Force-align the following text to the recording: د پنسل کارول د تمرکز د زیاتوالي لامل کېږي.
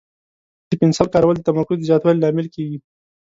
د 0.69 0.71
پنسل 0.81 1.07
کارول 1.13 1.35
د 1.37 1.41
تمرکز 1.49 1.77
د 1.79 1.87
زیاتوالي 1.89 2.19
لامل 2.21 2.47
کېږي. 2.55 2.77